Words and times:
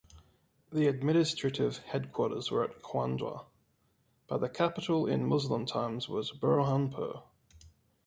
The 0.71 0.87
administrative 0.87 1.77
headquarters 1.77 2.49
were 2.49 2.63
at 2.63 2.81
Khandwa; 2.81 3.45
but 4.27 4.39
the 4.41 4.49
capital 4.49 5.05
in 5.05 5.27
Muslim 5.27 5.67
times 5.67 6.09
was 6.09 6.31
Burhanpur. 6.31 7.21